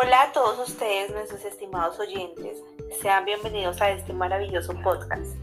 [0.00, 2.62] Hola a todos ustedes, nuestros estimados oyentes.
[3.02, 5.34] Sean bienvenidos a este maravilloso podcast.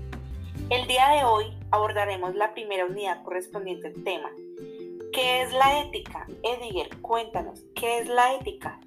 [0.70, 4.30] El día de hoy abordaremos la primera unidad correspondiente al tema.
[5.12, 6.26] ¿Qué es la ética?
[6.42, 8.80] Ediger, cuéntanos, ¿qué es la ética?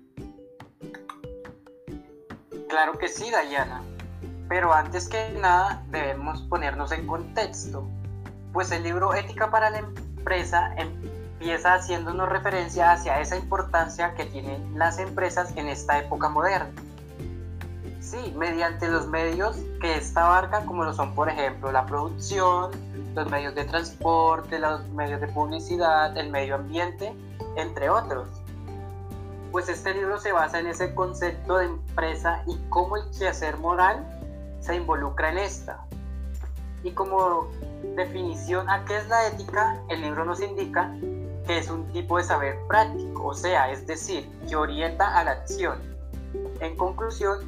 [2.70, 3.82] Claro que sí, Dayana.
[4.48, 7.86] Pero antes que nada debemos ponernos en contexto,
[8.54, 10.74] pues el libro Ética para la Empresa
[11.38, 16.70] empieza haciéndonos referencia hacia esa importancia que tienen las empresas en esta época moderna.
[18.00, 22.72] Sí, mediante los medios que esta abarca, como lo son, por ejemplo, la producción,
[23.14, 27.14] los medios de transporte, los medios de publicidad, el medio ambiente,
[27.56, 28.28] entre otros.
[29.52, 34.04] Pues este libro se basa en ese concepto de empresa y cómo el quehacer moral
[34.58, 35.84] se involucra en esta.
[36.82, 37.46] Y como
[37.94, 40.92] definición a qué es la ética, el libro nos indica
[41.48, 45.30] que es un tipo de saber práctico, o sea, es decir, que orienta a la
[45.30, 45.78] acción.
[46.60, 47.38] En conclusión,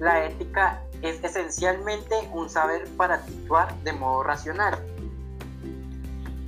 [0.00, 4.78] la ética es esencialmente un saber para actuar de modo racional.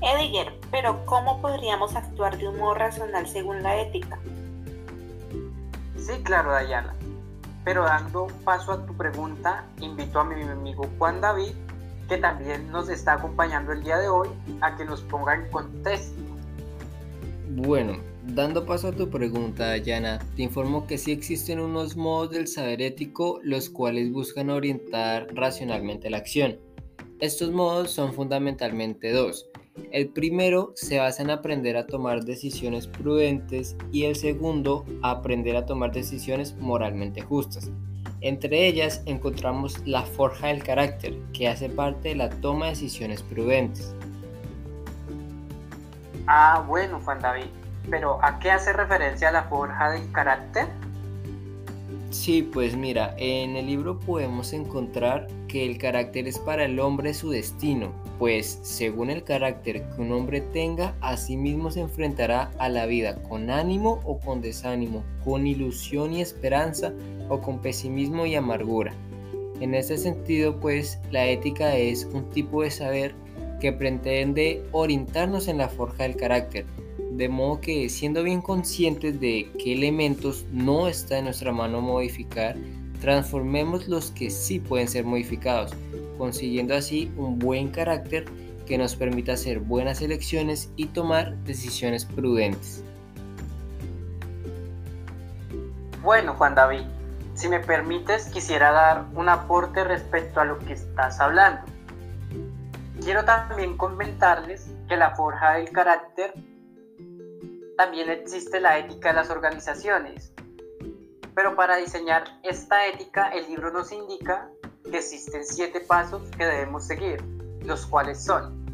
[0.01, 4.19] Ediger, pero ¿cómo podríamos actuar de un modo racional según la ética?
[5.99, 6.95] Sí, claro, Dayana.
[7.65, 11.53] Pero dando paso a tu pregunta, invito a mi amigo Juan David,
[12.09, 14.31] que también nos está acompañando el día de hoy,
[14.63, 16.24] a que nos ponga en contexto
[17.57, 22.49] bueno, dando paso a tu pregunta, Dayana, te informo que sí existen unos modos del
[22.49, 26.59] saber ético los cuales buscan orientar racionalmente la acción.
[27.21, 29.49] Estos modos son fundamentalmente dos.
[29.93, 35.65] El primero se basa en aprender a tomar decisiones prudentes y el segundo, aprender a
[35.65, 37.71] tomar decisiones moralmente justas.
[38.21, 43.23] Entre ellas encontramos la forja del carácter, que hace parte de la toma de decisiones
[43.23, 43.95] prudentes.
[46.27, 47.47] Ah, bueno, Juan David,
[47.91, 50.67] pero ¿a qué hace referencia la forja del carácter?
[52.11, 57.13] Sí, pues mira, en el libro podemos encontrar que el carácter es para el hombre
[57.13, 62.69] su destino, pues según el carácter que un hombre tenga, así mismo se enfrentará a
[62.69, 66.93] la vida con ánimo o con desánimo, con ilusión y esperanza
[67.29, 68.95] o con pesimismo y amargura.
[69.61, 73.15] En este sentido, pues la ética es un tipo de saber
[73.65, 76.67] que pretende orientarnos en la forja del carácter,
[77.13, 82.57] de modo que siendo bien conscientes de qué elementos no está en nuestra mano modificar,
[83.01, 85.73] transformemos los que sí pueden ser modificados,
[86.19, 88.27] consiguiendo así un buen carácter
[88.67, 92.85] que nos permita hacer buenas elecciones y tomar decisiones prudentes.
[96.03, 96.83] Bueno, Juan David,
[97.33, 101.63] si me permites, quisiera dar un aporte respecto a lo que estás hablando.
[103.05, 106.33] Quiero también comentarles que la forja del carácter
[107.77, 110.33] también existe la ética de las organizaciones.
[111.35, 114.49] Pero para diseñar esta ética, el libro nos indica
[114.91, 117.23] que existen siete pasos que debemos seguir,
[117.61, 118.65] los cuales son,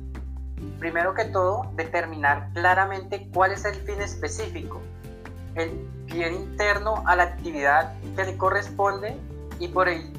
[0.79, 4.81] primero que todo, determinar claramente cuál es el fin específico,
[5.57, 5.71] el
[6.05, 9.19] bien interno a la actividad que le corresponde
[9.59, 10.13] y por el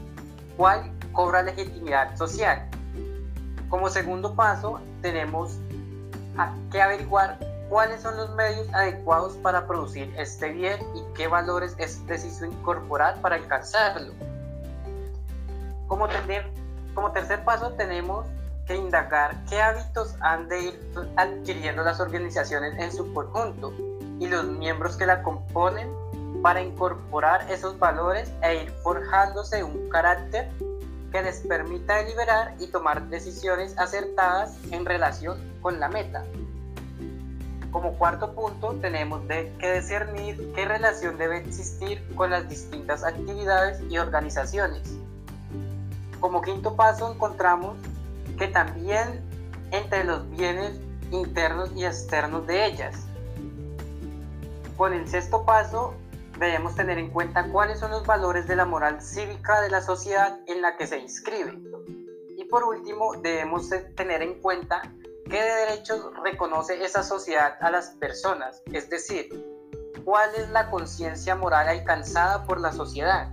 [0.57, 2.69] cual cobra legitimidad social.
[3.71, 5.57] Como segundo paso, tenemos
[6.71, 7.39] que averiguar
[7.69, 13.21] cuáles son los medios adecuados para producir este bien y qué valores es preciso incorporar
[13.21, 14.13] para alcanzarlo.
[15.87, 16.05] Como,
[16.93, 18.25] como tercer paso tenemos
[18.67, 23.73] que indagar qué hábitos han de ir adquiriendo las organizaciones en su conjunto
[24.19, 25.89] y los miembros que la componen
[26.43, 30.49] para incorporar esos valores e ir forjándose un carácter
[31.11, 36.23] que les permita deliberar y tomar decisiones acertadas en relación con la meta.
[37.71, 43.81] Como cuarto punto, tenemos de que discernir qué relación debe existir con las distintas actividades
[43.89, 44.97] y organizaciones.
[46.19, 47.77] Como quinto paso, encontramos
[48.37, 49.21] que también
[49.71, 50.79] entre los bienes
[51.11, 53.05] internos y externos de ellas.
[54.77, 55.93] Con el sexto paso,
[56.41, 60.39] debemos tener en cuenta cuáles son los valores de la moral cívica de la sociedad
[60.47, 61.53] en la que se inscribe.
[62.35, 64.81] Y por último, debemos tener en cuenta
[65.29, 69.29] qué derechos reconoce esa sociedad a las personas, es decir,
[70.03, 73.31] cuál es la conciencia moral alcanzada por la sociedad.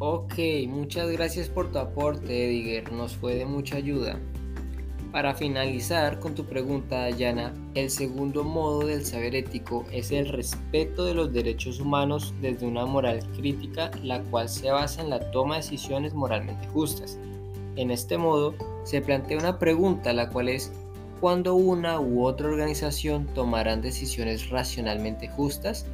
[0.00, 0.34] Ok,
[0.66, 4.18] muchas gracias por tu aporte, Ediger, nos fue de mucha ayuda.
[5.12, 11.04] Para finalizar con tu pregunta, Dayana, el segundo modo del saber ético es el respeto
[11.04, 15.56] de los derechos humanos desde una moral crítica, la cual se basa en la toma
[15.56, 17.18] de decisiones moralmente justas.
[17.76, 18.54] En este modo,
[18.84, 20.72] se plantea una pregunta, la cual es,
[21.20, 25.84] ¿cuándo una u otra organización tomarán decisiones racionalmente justas?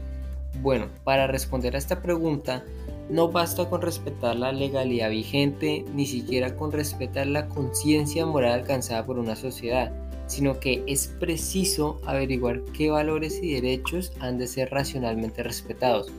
[0.60, 2.64] Bueno, para responder a esta pregunta,
[3.08, 9.06] no basta con respetar la legalidad vigente, ni siquiera con respetar la conciencia moral alcanzada
[9.06, 9.92] por una sociedad,
[10.26, 16.12] sino que es preciso averiguar qué valores y derechos han de ser racionalmente respetados.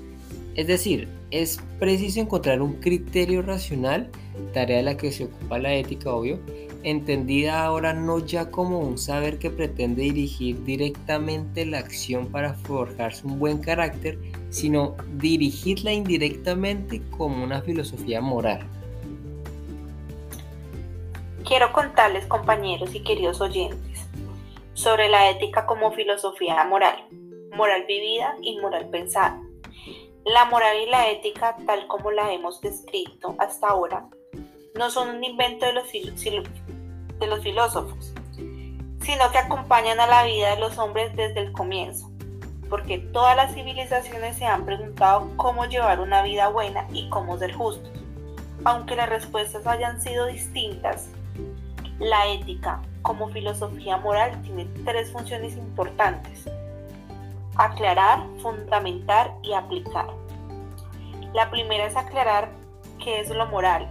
[0.56, 4.10] Es decir, es preciso encontrar un criterio racional,
[4.54, 6.40] tarea de la que se ocupa la ética, obvio,
[6.84, 13.28] entendida ahora no ya como un saber que pretende dirigir directamente la acción para forjarse
[13.28, 14.18] un buen carácter,
[14.50, 18.66] sino dirigirla indirectamente como una filosofía moral.
[21.46, 24.08] Quiero contarles, compañeros y queridos oyentes,
[24.74, 26.96] sobre la ética como filosofía moral,
[27.56, 29.42] moral vivida y moral pensada.
[30.26, 34.06] La moral y la ética, tal como la hemos descrito hasta ahora,
[34.76, 38.14] no son un invento de los, filósofos,
[39.02, 42.12] sino que acompañan a la vida de los hombres desde el comienzo,
[42.70, 47.54] porque todas las civilizaciones se han preguntado cómo llevar una vida buena y cómo ser
[47.54, 47.92] justos.
[48.66, 51.10] Aunque las respuestas hayan sido distintas,
[52.00, 56.46] la ética como filosofía moral tiene tres funciones importantes.
[57.60, 60.08] Aclarar, fundamentar y aplicar.
[61.34, 62.50] La primera es aclarar
[63.04, 63.86] qué es lo moral,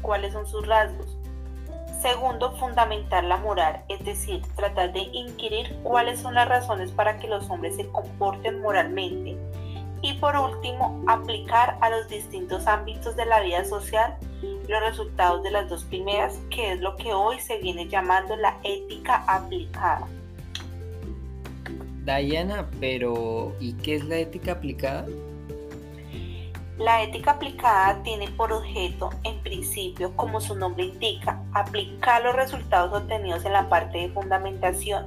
[0.00, 1.16] cuáles son sus rasgos.
[2.00, 7.28] Segundo, fundamentar la moral, es decir, tratar de inquirir cuáles son las razones para que
[7.28, 9.38] los hombres se comporten moralmente.
[10.00, 14.16] Y por último, aplicar a los distintos ámbitos de la vida social
[14.68, 18.58] los resultados de las dos primeras, que es lo que hoy se viene llamando la
[18.64, 20.08] ética aplicada.
[22.04, 25.06] Diana, pero ¿y qué es la ética aplicada?
[26.78, 33.02] La ética aplicada tiene por objeto, en principio, como su nombre indica, aplicar los resultados
[33.02, 35.04] obtenidos en la parte de fundamentación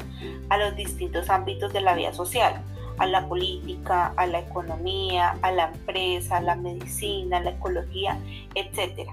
[0.49, 2.63] a los distintos ámbitos de la vida social,
[2.97, 8.19] a la política, a la economía, a la empresa, a la medicina, a la ecología,
[8.53, 9.09] etc.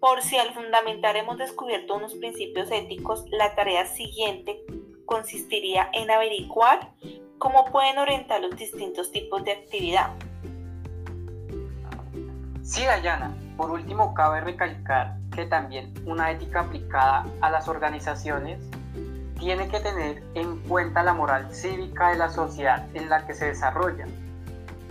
[0.00, 4.62] Por si al fundamentar hemos descubierto unos principios éticos, la tarea siguiente
[5.06, 6.90] consistiría en averiguar
[7.38, 10.10] cómo pueden orientar los distintos tipos de actividad
[12.66, 13.32] Sí, Dayana.
[13.56, 18.58] Por último, cabe recalcar que también una ética aplicada a las organizaciones
[19.38, 23.46] tiene que tener en cuenta la moral cívica de la sociedad en la que se
[23.46, 24.06] desarrolla,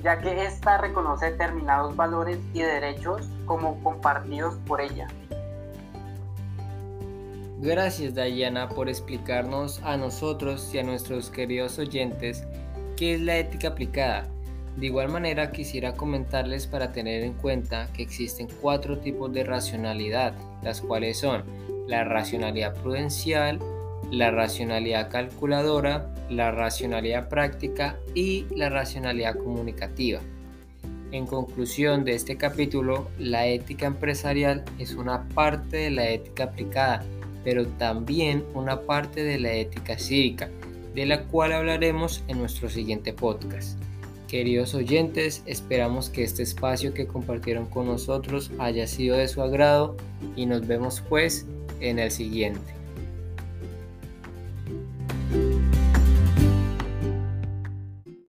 [0.01, 5.09] ya que ésta reconoce determinados valores y derechos como compartidos por ella.
[7.65, 12.45] Gracias Dayana por explicarnos a nosotros y a nuestros queridos oyentes
[12.95, 14.29] qué es la ética aplicada
[14.77, 20.33] de igual manera quisiera comentarles para tener en cuenta que existen cuatro tipos de racionalidad,
[20.63, 21.43] las cuales son
[21.87, 23.59] la racionalidad prudencial,
[24.11, 30.19] la racionalidad calculadora, la racionalidad práctica y la racionalidad comunicativa.
[31.11, 37.05] En conclusión de este capítulo, la ética empresarial es una parte de la ética aplicada,
[37.45, 40.49] pero también una parte de la ética cívica,
[40.93, 43.79] de la cual hablaremos en nuestro siguiente podcast.
[44.27, 49.95] Queridos oyentes, esperamos que este espacio que compartieron con nosotros haya sido de su agrado
[50.35, 51.45] y nos vemos pues
[51.79, 52.74] en el siguiente.